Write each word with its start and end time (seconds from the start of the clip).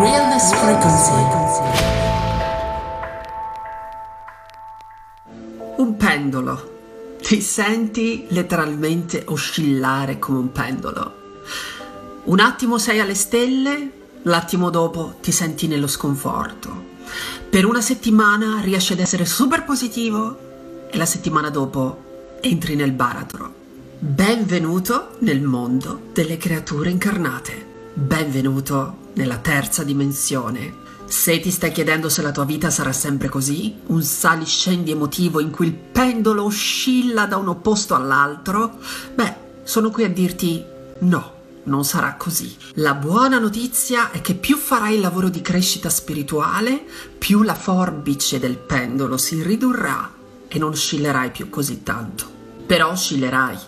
Realness 0.00 0.52
Frequency. 0.52 1.12
Un 5.78 5.96
pendolo. 5.96 7.16
Ti 7.20 7.40
senti 7.40 8.26
letteralmente 8.28 9.24
oscillare 9.26 10.20
come 10.20 10.38
un 10.38 10.52
pendolo. 10.52 11.14
Un 12.26 12.38
attimo 12.38 12.78
sei 12.78 13.00
alle 13.00 13.16
stelle, 13.16 13.90
l'attimo 14.22 14.70
dopo 14.70 15.16
ti 15.20 15.32
senti 15.32 15.66
nello 15.66 15.88
sconforto. 15.88 16.70
Per 17.50 17.64
una 17.64 17.80
settimana 17.80 18.60
riesci 18.60 18.92
ad 18.92 19.00
essere 19.00 19.24
super 19.24 19.64
positivo 19.64 20.86
e 20.92 20.96
la 20.96 21.06
settimana 21.06 21.50
dopo 21.50 22.38
entri 22.40 22.76
nel 22.76 22.92
baratro. 22.92 23.52
Benvenuto 23.98 25.16
nel 25.22 25.40
mondo 25.40 26.02
delle 26.12 26.36
creature 26.36 26.88
incarnate. 26.88 27.77
Benvenuto 27.98 29.08
nella 29.14 29.38
terza 29.38 29.82
dimensione. 29.82 30.72
Se 31.06 31.40
ti 31.40 31.50
stai 31.50 31.72
chiedendo 31.72 32.08
se 32.08 32.22
la 32.22 32.30
tua 32.30 32.44
vita 32.44 32.70
sarà 32.70 32.92
sempre 32.92 33.28
così, 33.28 33.74
un 33.86 34.04
saliscendi 34.04 34.92
emotivo 34.92 35.40
in 35.40 35.50
cui 35.50 35.66
il 35.66 35.74
pendolo 35.74 36.44
oscilla 36.44 37.26
da 37.26 37.36
un 37.36 37.48
opposto 37.48 37.96
all'altro, 37.96 38.78
beh, 39.12 39.34
sono 39.64 39.90
qui 39.90 40.04
a 40.04 40.08
dirti 40.08 40.64
no, 41.00 41.32
non 41.64 41.84
sarà 41.84 42.14
così. 42.14 42.56
La 42.74 42.94
buona 42.94 43.40
notizia 43.40 44.12
è 44.12 44.20
che 44.20 44.34
più 44.34 44.56
farai 44.56 44.94
il 44.94 45.00
lavoro 45.00 45.28
di 45.28 45.40
crescita 45.40 45.90
spirituale, 45.90 46.80
più 47.18 47.42
la 47.42 47.56
forbice 47.56 48.38
del 48.38 48.58
pendolo 48.58 49.16
si 49.16 49.42
ridurrà 49.42 50.08
e 50.46 50.56
non 50.56 50.70
oscillerai 50.70 51.32
più 51.32 51.50
così 51.50 51.82
tanto. 51.82 52.30
Però 52.64 52.90
oscillerai, 52.90 53.58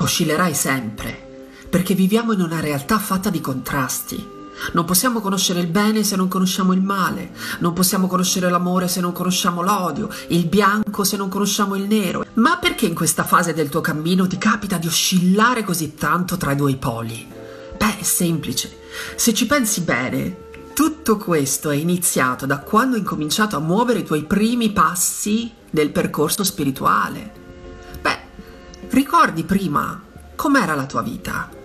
oscillerai 0.00 0.54
sempre 0.54 1.28
perché 1.70 1.94
viviamo 1.94 2.32
in 2.32 2.40
una 2.40 2.60
realtà 2.60 2.98
fatta 2.98 3.30
di 3.30 3.40
contrasti. 3.40 4.38
Non 4.72 4.84
possiamo 4.84 5.20
conoscere 5.20 5.60
il 5.60 5.68
bene 5.68 6.02
se 6.02 6.16
non 6.16 6.28
conosciamo 6.28 6.74
il 6.74 6.82
male, 6.82 7.32
non 7.60 7.72
possiamo 7.72 8.06
conoscere 8.08 8.50
l'amore 8.50 8.88
se 8.88 9.00
non 9.00 9.12
conosciamo 9.12 9.62
l'odio, 9.62 10.10
il 10.28 10.46
bianco 10.46 11.04
se 11.04 11.16
non 11.16 11.28
conosciamo 11.28 11.76
il 11.76 11.84
nero. 11.84 12.26
Ma 12.34 12.58
perché 12.58 12.86
in 12.86 12.94
questa 12.94 13.24
fase 13.24 13.54
del 13.54 13.70
tuo 13.70 13.80
cammino 13.80 14.26
ti 14.26 14.36
capita 14.36 14.76
di 14.76 14.86
oscillare 14.86 15.64
così 15.64 15.94
tanto 15.94 16.36
tra 16.36 16.52
i 16.52 16.56
due 16.56 16.76
poli? 16.76 17.26
Beh, 17.78 17.98
è 18.00 18.02
semplice. 18.02 18.78
Se 19.16 19.32
ci 19.32 19.46
pensi 19.46 19.80
bene, 19.80 20.48
tutto 20.74 21.16
questo 21.16 21.70
è 21.70 21.76
iniziato 21.76 22.44
da 22.44 22.58
quando 22.58 22.96
hai 22.96 23.00
incominciato 23.00 23.56
a 23.56 23.60
muovere 23.60 24.00
i 24.00 24.04
tuoi 24.04 24.24
primi 24.24 24.72
passi 24.72 25.50
nel 25.70 25.90
percorso 25.90 26.44
spirituale. 26.44 27.32
Beh, 28.02 28.18
ricordi 28.90 29.44
prima 29.44 30.02
com'era 30.36 30.74
la 30.74 30.86
tua 30.86 31.02
vita? 31.02 31.59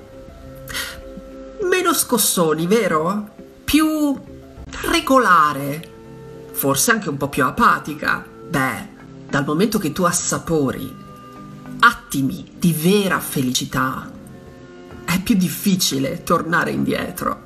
Meno 1.67 1.93
scossoni, 1.93 2.67
vero? 2.67 3.29
Più 3.63 4.15
regolare, 4.91 5.91
forse 6.51 6.91
anche 6.91 7.09
un 7.09 7.17
po' 7.17 7.29
più 7.29 7.43
apatica. 7.43 8.25
Beh, 8.47 8.89
dal 9.29 9.45
momento 9.45 9.77
che 9.77 9.91
tu 9.91 10.03
assapori 10.03 11.03
attimi 11.79 12.53
di 12.57 12.73
vera 12.73 13.19
felicità, 13.19 14.09
è 15.03 15.21
più 15.21 15.35
difficile 15.35 16.23
tornare 16.23 16.71
indietro. 16.71 17.43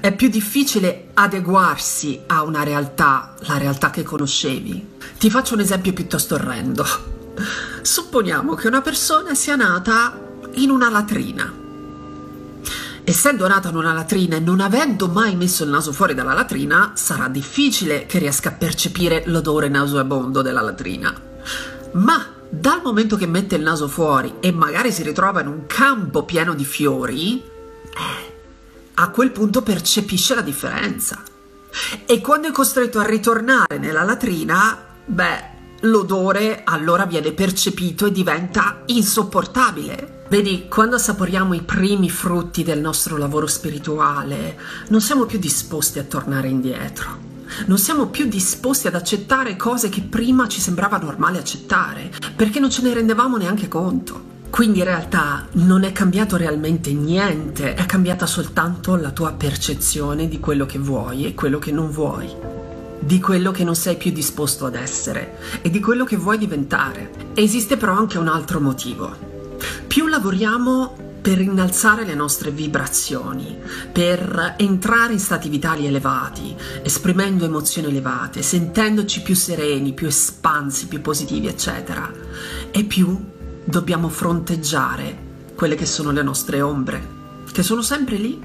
È 0.00 0.14
più 0.14 0.28
difficile 0.28 1.10
adeguarsi 1.14 2.22
a 2.26 2.42
una 2.42 2.62
realtà, 2.62 3.34
la 3.40 3.58
realtà 3.58 3.90
che 3.90 4.04
conoscevi. 4.04 4.94
Ti 5.18 5.28
faccio 5.28 5.54
un 5.54 5.60
esempio 5.60 5.92
piuttosto 5.92 6.36
orrendo. 6.36 6.86
Supponiamo 7.82 8.54
che 8.54 8.68
una 8.68 8.80
persona 8.80 9.34
sia 9.34 9.56
nata 9.56 10.18
in 10.54 10.70
una 10.70 10.88
latrina 10.88 11.64
Essendo 13.08 13.46
nata 13.46 13.68
in 13.68 13.76
una 13.76 13.92
latrina 13.92 14.34
e 14.34 14.40
non 14.40 14.58
avendo 14.58 15.06
mai 15.06 15.36
messo 15.36 15.62
il 15.62 15.70
naso 15.70 15.92
fuori 15.92 16.12
dalla 16.12 16.32
latrina, 16.32 16.90
sarà 16.96 17.28
difficile 17.28 18.04
che 18.04 18.18
riesca 18.18 18.48
a 18.48 18.52
percepire 18.52 19.22
l'odore 19.26 19.68
nauseabondo 19.68 20.42
della 20.42 20.60
latrina. 20.60 21.14
Ma 21.92 22.26
dal 22.48 22.80
momento 22.82 23.14
che 23.14 23.28
mette 23.28 23.54
il 23.54 23.62
naso 23.62 23.86
fuori 23.86 24.34
e 24.40 24.50
magari 24.50 24.90
si 24.90 25.04
ritrova 25.04 25.40
in 25.40 25.46
un 25.46 25.66
campo 25.66 26.24
pieno 26.24 26.52
di 26.54 26.64
fiori, 26.64 27.40
eh, 27.40 28.34
a 28.94 29.08
quel 29.10 29.30
punto 29.30 29.62
percepisce 29.62 30.34
la 30.34 30.42
differenza. 30.42 31.22
E 32.06 32.20
quando 32.20 32.48
è 32.48 32.50
costretto 32.50 32.98
a 32.98 33.06
ritornare 33.06 33.78
nella 33.78 34.02
latrina, 34.02 34.76
beh, 35.04 35.50
l'odore 35.86 36.62
allora 36.64 37.06
viene 37.06 37.32
percepito 37.32 38.06
e 38.06 38.12
diventa 38.12 38.82
insopportabile. 38.86 40.24
Vedi, 40.28 40.66
quando 40.68 40.96
assaporiamo 40.96 41.54
i 41.54 41.62
primi 41.62 42.10
frutti 42.10 42.64
del 42.64 42.80
nostro 42.80 43.16
lavoro 43.16 43.46
spirituale, 43.46 44.58
non 44.88 45.00
siamo 45.00 45.24
più 45.24 45.38
disposti 45.38 45.98
a 45.98 46.04
tornare 46.04 46.48
indietro. 46.48 47.34
Non 47.66 47.78
siamo 47.78 48.08
più 48.08 48.26
disposti 48.26 48.88
ad 48.88 48.96
accettare 48.96 49.56
cose 49.56 49.88
che 49.88 50.02
prima 50.02 50.48
ci 50.48 50.60
sembrava 50.60 50.98
normale 50.98 51.38
accettare, 51.38 52.10
perché 52.34 52.58
non 52.58 52.70
ce 52.70 52.82
ne 52.82 52.92
rendevamo 52.92 53.36
neanche 53.36 53.68
conto. 53.68 54.34
Quindi 54.50 54.78
in 54.78 54.84
realtà 54.84 55.46
non 55.52 55.84
è 55.84 55.92
cambiato 55.92 56.36
realmente 56.36 56.92
niente, 56.92 57.74
è 57.74 57.86
cambiata 57.86 58.26
soltanto 58.26 58.96
la 58.96 59.10
tua 59.10 59.32
percezione 59.32 60.28
di 60.28 60.40
quello 60.40 60.66
che 60.66 60.78
vuoi 60.78 61.26
e 61.26 61.34
quello 61.34 61.58
che 61.58 61.70
non 61.72 61.90
vuoi, 61.90 62.28
di 63.06 63.20
quello 63.20 63.52
che 63.52 63.64
non 63.64 63.76
sei 63.76 63.96
più 63.96 64.10
disposto 64.10 64.66
ad 64.66 64.74
essere 64.74 65.38
e 65.62 65.70
di 65.70 65.80
quello 65.80 66.04
che 66.04 66.16
vuoi 66.16 66.36
diventare. 66.36 67.32
Esiste 67.34 67.76
però 67.76 67.92
anche 67.92 68.18
un 68.18 68.28
altro 68.28 68.60
motivo 68.60 69.34
più 69.86 70.08
lavoriamo 70.08 70.94
per 71.22 71.40
innalzare 71.40 72.04
le 72.04 72.14
nostre 72.14 72.50
vibrazioni, 72.50 73.58
per 73.90 74.54
entrare 74.58 75.14
in 75.14 75.18
stati 75.18 75.48
vitali 75.48 75.86
elevati, 75.86 76.54
esprimendo 76.82 77.46
emozioni 77.46 77.88
elevate, 77.88 78.42
sentendoci 78.42 79.22
più 79.22 79.34
sereni, 79.34 79.94
più 79.94 80.06
espansi, 80.06 80.86
più 80.86 81.00
positivi, 81.00 81.46
eccetera, 81.46 82.12
e 82.70 82.84
più 82.84 83.18
dobbiamo 83.64 84.08
fronteggiare 84.08 85.24
quelle 85.54 85.74
che 85.74 85.86
sono 85.86 86.12
le 86.12 86.22
nostre 86.22 86.60
ombre, 86.60 87.14
che 87.50 87.62
sono 87.62 87.80
sempre 87.80 88.16
lì, 88.16 88.40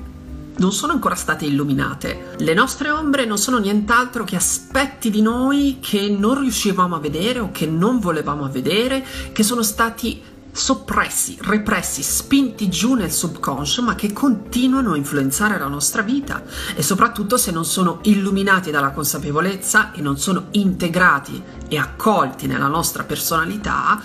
non 0.57 0.71
sono 0.71 0.93
ancora 0.93 1.15
state 1.15 1.45
illuminate. 1.45 2.35
Le 2.37 2.53
nostre 2.53 2.89
ombre 2.89 3.25
non 3.25 3.37
sono 3.37 3.57
nient'altro 3.57 4.23
che 4.23 4.35
aspetti 4.35 5.09
di 5.09 5.21
noi 5.21 5.77
che 5.79 6.09
non 6.09 6.39
riuscivamo 6.39 6.95
a 6.95 6.99
vedere 6.99 7.39
o 7.39 7.51
che 7.51 7.65
non 7.65 7.99
volevamo 7.99 8.49
vedere, 8.49 9.05
che 9.31 9.43
sono 9.43 9.63
stati 9.63 10.21
soppressi, 10.53 11.37
repressi, 11.41 12.03
spinti 12.03 12.69
giù 12.69 12.93
nel 12.93 13.11
subconscio, 13.11 13.81
ma 13.81 13.95
che 13.95 14.11
continuano 14.11 14.93
a 14.93 14.97
influenzare 14.97 15.57
la 15.57 15.67
nostra 15.67 16.01
vita 16.01 16.43
e 16.75 16.83
soprattutto 16.83 17.37
se 17.37 17.51
non 17.51 17.65
sono 17.65 17.99
illuminati 18.03 18.69
dalla 18.69 18.91
consapevolezza 18.91 19.91
e 19.93 20.01
non 20.01 20.17
sono 20.17 20.47
integrati 20.51 21.41
e 21.67 21.77
accolti 21.77 22.47
nella 22.47 22.67
nostra 22.67 23.03
personalità, 23.03 24.01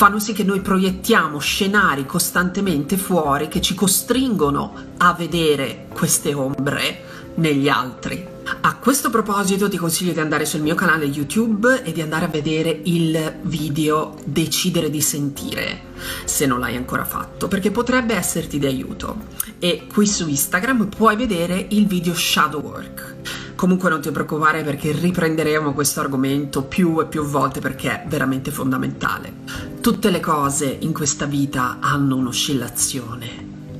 fanno 0.00 0.18
sì 0.18 0.32
che 0.32 0.44
noi 0.44 0.62
proiettiamo 0.62 1.38
scenari 1.38 2.06
costantemente 2.06 2.96
fuori 2.96 3.48
che 3.48 3.60
ci 3.60 3.74
costringono 3.74 4.72
a 4.96 5.12
vedere 5.12 5.88
queste 5.92 6.32
ombre 6.32 7.02
negli 7.34 7.68
altri. 7.68 8.26
A 8.62 8.76
questo 8.76 9.10
proposito 9.10 9.68
ti 9.68 9.76
consiglio 9.76 10.14
di 10.14 10.20
andare 10.20 10.46
sul 10.46 10.62
mio 10.62 10.74
canale 10.74 11.04
YouTube 11.04 11.82
e 11.82 11.92
di 11.92 12.00
andare 12.00 12.24
a 12.24 12.28
vedere 12.28 12.80
il 12.84 13.40
video 13.42 14.16
Decidere 14.24 14.88
di 14.88 15.02
sentire, 15.02 15.82
se 16.24 16.46
non 16.46 16.60
l'hai 16.60 16.76
ancora 16.76 17.04
fatto, 17.04 17.46
perché 17.46 17.70
potrebbe 17.70 18.14
esserti 18.14 18.58
di 18.58 18.64
aiuto. 18.64 19.18
E 19.58 19.86
qui 19.86 20.06
su 20.06 20.26
Instagram 20.26 20.86
puoi 20.86 21.14
vedere 21.14 21.66
il 21.72 21.86
video 21.86 22.14
Shadow 22.14 22.62
Work. 22.62 23.39
Comunque 23.60 23.90
non 23.90 24.00
ti 24.00 24.10
preoccupare 24.10 24.62
perché 24.62 24.90
riprenderemo 24.90 25.74
questo 25.74 26.00
argomento 26.00 26.62
più 26.62 26.98
e 26.98 27.04
più 27.04 27.22
volte 27.24 27.60
perché 27.60 27.90
è 27.90 28.08
veramente 28.08 28.50
fondamentale. 28.50 29.34
Tutte 29.82 30.08
le 30.08 30.18
cose 30.18 30.78
in 30.80 30.94
questa 30.94 31.26
vita 31.26 31.76
hanno 31.78 32.16
un'oscillazione. 32.16 33.28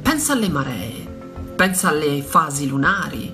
Pensa 0.02 0.34
alle 0.34 0.50
maree, 0.50 1.06
pensa 1.56 1.88
alle 1.88 2.22
fasi 2.22 2.68
lunari, 2.68 3.32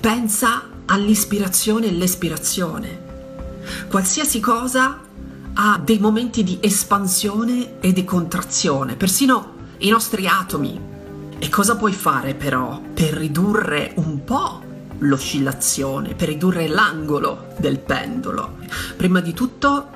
pensa 0.00 0.68
all'ispirazione 0.86 1.86
e 1.86 1.92
l'espirazione. 1.92 3.02
Qualsiasi 3.86 4.40
cosa 4.40 4.98
ha 5.54 5.80
dei 5.80 6.00
momenti 6.00 6.42
di 6.42 6.58
espansione 6.60 7.78
e 7.78 7.92
di 7.92 8.02
contrazione, 8.02 8.96
persino 8.96 9.54
i 9.78 9.90
nostri 9.90 10.26
atomi. 10.26 10.90
E 11.38 11.48
cosa 11.48 11.76
puoi 11.76 11.92
fare 11.92 12.34
però 12.34 12.82
per 12.92 13.12
ridurre 13.14 13.92
un 13.94 14.24
po' 14.24 14.61
l'oscillazione, 15.02 16.14
per 16.14 16.28
ridurre 16.28 16.66
l'angolo 16.68 17.54
del 17.58 17.78
pendolo? 17.78 18.56
Prima 18.96 19.20
di 19.20 19.32
tutto, 19.32 19.88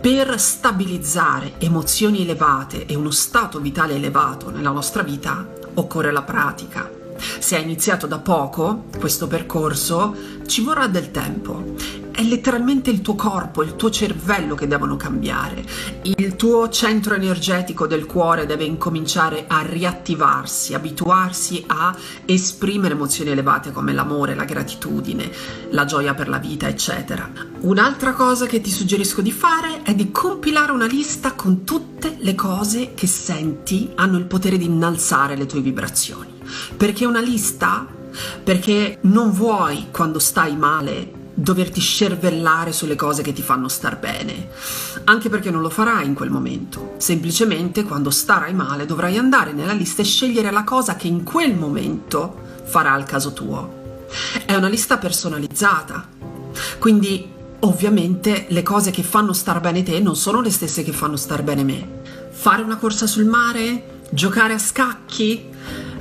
per 0.00 0.38
stabilizzare 0.38 1.54
emozioni 1.58 2.22
elevate 2.22 2.86
e 2.86 2.94
uno 2.94 3.10
stato 3.10 3.60
vitale 3.60 3.94
elevato 3.94 4.50
nella 4.50 4.70
nostra 4.70 5.02
vita, 5.02 5.46
occorre 5.74 6.12
la 6.12 6.22
pratica 6.22 6.96
se 7.38 7.56
hai 7.56 7.62
iniziato 7.62 8.06
da 8.06 8.18
poco 8.18 8.84
questo 8.98 9.26
percorso, 9.26 10.14
ci 10.46 10.62
vorrà 10.62 10.86
del 10.86 11.10
tempo 11.10 11.74
è 12.16 12.22
letteralmente 12.22 12.88
il 12.88 13.02
tuo 13.02 13.14
corpo, 13.14 13.62
il 13.62 13.76
tuo 13.76 13.90
cervello 13.90 14.54
che 14.54 14.66
devono 14.66 14.96
cambiare. 14.96 15.62
Il 16.02 16.34
tuo 16.34 16.70
centro 16.70 17.14
energetico 17.14 17.86
del 17.86 18.06
cuore 18.06 18.46
deve 18.46 18.64
incominciare 18.64 19.44
a 19.46 19.60
riattivarsi, 19.60 20.72
abituarsi 20.72 21.62
a 21.66 21.94
esprimere 22.24 22.94
emozioni 22.94 23.32
elevate 23.32 23.70
come 23.70 23.92
l'amore, 23.92 24.34
la 24.34 24.44
gratitudine, 24.44 25.30
la 25.72 25.84
gioia 25.84 26.14
per 26.14 26.30
la 26.30 26.38
vita, 26.38 26.66
eccetera. 26.66 27.30
Un'altra 27.60 28.14
cosa 28.14 28.46
che 28.46 28.62
ti 28.62 28.70
suggerisco 28.70 29.20
di 29.20 29.30
fare 29.30 29.82
è 29.82 29.94
di 29.94 30.10
compilare 30.10 30.72
una 30.72 30.86
lista 30.86 31.32
con 31.34 31.64
tutte 31.64 32.16
le 32.20 32.34
cose 32.34 32.94
che 32.94 33.06
senti 33.06 33.90
hanno 33.94 34.16
il 34.16 34.24
potere 34.24 34.56
di 34.56 34.64
innalzare 34.64 35.36
le 35.36 35.44
tue 35.44 35.60
vibrazioni. 35.60 36.32
Perché 36.74 37.04
una 37.04 37.20
lista 37.20 37.86
perché 38.42 39.00
non 39.02 39.32
vuoi 39.32 39.88
quando 39.90 40.18
stai 40.18 40.56
male 40.56 41.24
doverti 41.38 41.80
scervellare 41.80 42.72
sulle 42.72 42.96
cose 42.96 43.20
che 43.20 43.34
ti 43.34 43.42
fanno 43.42 43.68
star 43.68 43.98
bene, 43.98 44.48
anche 45.04 45.28
perché 45.28 45.50
non 45.50 45.60
lo 45.60 45.68
farai 45.68 46.06
in 46.06 46.14
quel 46.14 46.30
momento. 46.30 46.94
Semplicemente 46.96 47.84
quando 47.84 48.10
starai 48.10 48.54
male 48.54 48.86
dovrai 48.86 49.18
andare 49.18 49.52
nella 49.52 49.74
lista 49.74 50.00
e 50.00 50.06
scegliere 50.06 50.50
la 50.50 50.64
cosa 50.64 50.96
che 50.96 51.08
in 51.08 51.24
quel 51.24 51.54
momento 51.54 52.44
farà 52.64 52.92
al 52.92 53.04
caso 53.04 53.34
tuo. 53.34 54.04
È 54.46 54.54
una 54.54 54.68
lista 54.68 54.96
personalizzata, 54.96 56.08
quindi 56.78 57.28
ovviamente 57.60 58.46
le 58.48 58.62
cose 58.62 58.90
che 58.90 59.02
fanno 59.02 59.34
star 59.34 59.60
bene 59.60 59.82
te 59.82 60.00
non 60.00 60.16
sono 60.16 60.40
le 60.40 60.50
stesse 60.50 60.82
che 60.82 60.92
fanno 60.92 61.16
star 61.16 61.42
bene 61.42 61.64
me. 61.64 62.00
Fare 62.30 62.62
una 62.62 62.76
corsa 62.76 63.06
sul 63.06 63.26
mare? 63.26 64.00
Giocare 64.10 64.54
a 64.54 64.58
scacchi? 64.58 65.50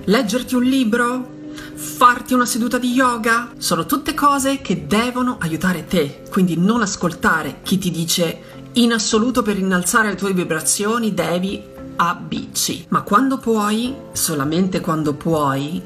Leggerti 0.05 0.55
un 0.55 0.63
libro? 0.63 1.34
Farti 1.75 2.33
una 2.33 2.45
seduta 2.45 2.77
di 2.77 2.91
yoga, 2.91 3.51
sono 3.57 3.85
tutte 3.85 4.13
cose 4.13 4.61
che 4.61 4.87
devono 4.87 5.37
aiutare 5.39 5.85
te, 5.85 6.23
quindi 6.29 6.57
non 6.57 6.81
ascoltare 6.81 7.59
chi 7.63 7.77
ti 7.77 7.91
dice 7.91 8.69
in 8.73 8.93
assoluto 8.93 9.41
per 9.41 9.57
innalzare 9.57 10.09
le 10.09 10.15
tue 10.15 10.33
vibrazioni 10.33 11.13
devi 11.13 11.61
A, 11.97 12.15
B, 12.15 12.51
C. 12.51 12.85
Ma 12.89 13.01
quando 13.01 13.37
puoi, 13.37 13.93
solamente 14.11 14.79
quando 14.79 15.13
puoi, 15.13 15.81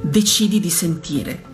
decidi 0.00 0.60
di 0.60 0.70
sentire, 0.70 1.44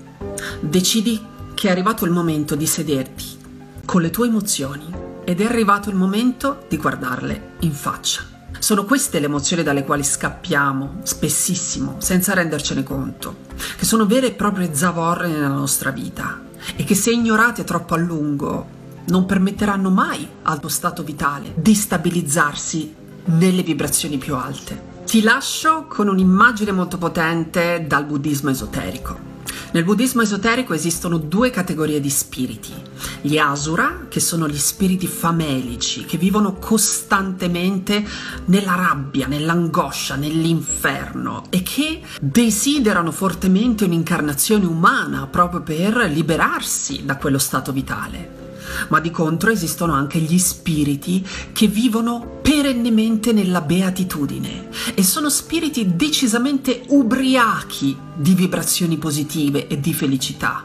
decidi 0.61 1.21
che 1.55 1.69
è 1.69 1.71
arrivato 1.71 2.05
il 2.05 2.13
momento 2.13 2.55
di 2.55 2.67
sederti 2.67 3.37
con 3.85 4.03
le 4.03 4.11
tue 4.11 4.29
emozioni 4.29 5.07
ed 5.25 5.41
è 5.41 5.45
arrivato 5.45 5.91
il 5.91 5.97
momento 5.97 6.65
di 6.69 6.77
guardarle 6.77 7.55
in 7.61 7.73
faccia. 7.73 8.28
Sono 8.59 8.85
queste 8.85 9.21
le 9.21 9.27
emozioni 9.27 9.63
dalle 9.63 9.85
quali 9.85 10.03
scappiamo 10.03 11.01
spessissimo 11.03 11.97
senza 11.99 12.35
rendercene 12.35 12.83
conto, 12.83 13.37
che 13.77 13.85
sono 13.85 14.07
vere 14.07 14.29
e 14.29 14.33
proprie 14.33 14.75
zavorre 14.75 15.29
nella 15.29 15.49
nostra 15.49 15.91
vita 15.91 16.41
e 16.77 16.85
che 16.85 16.95
se 16.95 17.11
ignorate 17.11 17.65
troppo 17.65 17.95
a 17.95 17.99
lungo 17.99 18.77
non 19.07 19.27
permetteranno 19.27 19.91
mai 19.91 20.27
al 20.43 20.61
tuo 20.61 20.69
stato 20.69 21.03
vitale 21.03 21.53
di 21.57 21.75
stabilizzarsi 21.75 22.95
nelle 23.27 23.63
vibrazioni 23.63 24.19
più 24.19 24.35
alte. 24.35 24.97
Ti 25.05 25.23
lascio 25.23 25.87
con 25.87 26.09
un'immagine 26.09 26.73
molto 26.73 26.99
potente 26.99 27.85
dal 27.87 28.05
buddismo 28.05 28.51
esoterico. 28.51 29.28
Nel 29.71 29.85
buddismo 29.85 30.23
esoterico 30.23 30.73
esistono 30.73 31.19
due 31.19 31.51
categorie 31.51 32.01
di 32.01 32.09
spiriti. 32.09 32.73
Gli 33.21 33.37
asura, 33.37 34.07
che 34.09 34.19
sono 34.19 34.49
gli 34.49 34.57
spiriti 34.57 35.07
famelici, 35.07 36.07
che 36.07 36.17
vivono 36.17 36.55
costantemente 36.55 38.03
nella 38.47 38.75
rabbia, 38.75 39.27
nell'angoscia, 39.27 40.17
nell'inferno 40.17 41.45
e 41.51 41.63
che 41.63 42.01
desiderano 42.19 43.11
fortemente 43.13 43.85
un'incarnazione 43.85 44.65
umana 44.65 45.27
proprio 45.27 45.61
per 45.61 45.97
liberarsi 46.11 47.05
da 47.05 47.17
quello 47.17 47.39
stato 47.39 47.71
vitale 47.71 48.48
ma 48.89 49.01
di 49.01 49.11
contro 49.11 49.51
esistono 49.51 49.93
anche 49.93 50.19
gli 50.19 50.39
spiriti 50.39 51.27
che 51.53 51.67
vivono 51.67 52.39
perennemente 52.43 53.33
nella 53.33 53.61
beatitudine 53.61 54.69
e 54.95 55.03
sono 55.03 55.29
spiriti 55.29 55.97
decisamente 55.97 56.83
ubriachi 56.89 57.97
di 58.15 58.35
vibrazioni 58.35 58.97
positive 58.97 59.67
e 59.67 59.81
di 59.81 59.93
felicità. 59.93 60.65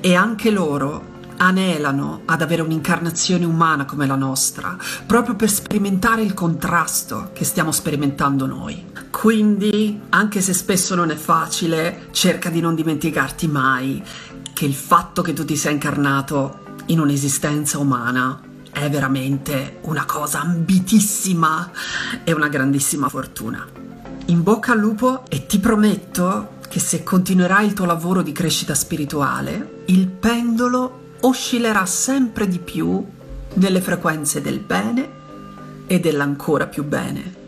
E 0.00 0.14
anche 0.14 0.50
loro 0.50 1.10
anelano 1.42 2.22
ad 2.26 2.40
avere 2.40 2.62
un'incarnazione 2.62 3.44
umana 3.44 3.84
come 3.84 4.06
la 4.06 4.14
nostra, 4.14 4.76
proprio 5.06 5.34
per 5.34 5.50
sperimentare 5.50 6.22
il 6.22 6.34
contrasto 6.34 7.30
che 7.32 7.44
stiamo 7.44 7.72
sperimentando 7.72 8.46
noi. 8.46 8.84
Quindi, 9.10 10.00
anche 10.10 10.40
se 10.40 10.52
spesso 10.52 10.94
non 10.94 11.10
è 11.10 11.16
facile, 11.16 12.08
cerca 12.12 12.48
di 12.48 12.60
non 12.60 12.74
dimenticarti 12.74 13.48
mai 13.48 14.02
che 14.52 14.64
il 14.64 14.74
fatto 14.74 15.22
che 15.22 15.32
tu 15.32 15.44
ti 15.44 15.56
sia 15.56 15.70
incarnato 15.70 16.61
in 16.86 17.00
un'esistenza 17.00 17.78
umana 17.78 18.40
è 18.72 18.88
veramente 18.88 19.78
una 19.82 20.04
cosa 20.04 20.40
ambitissima 20.40 21.70
e 22.24 22.32
una 22.32 22.48
grandissima 22.48 23.08
fortuna. 23.08 23.66
In 24.26 24.42
bocca 24.42 24.72
al 24.72 24.78
lupo 24.78 25.24
e 25.28 25.46
ti 25.46 25.58
prometto 25.58 26.60
che 26.68 26.80
se 26.80 27.02
continuerai 27.02 27.66
il 27.66 27.74
tuo 27.74 27.84
lavoro 27.84 28.22
di 28.22 28.32
crescita 28.32 28.74
spirituale, 28.74 29.82
il 29.86 30.08
pendolo 30.08 31.16
oscillerà 31.20 31.84
sempre 31.84 32.48
di 32.48 32.58
più 32.58 33.04
nelle 33.54 33.80
frequenze 33.80 34.40
del 34.40 34.60
bene 34.60 35.20
e 35.86 36.00
dell'ancora 36.00 36.66
più 36.66 36.84
bene. 36.84 37.41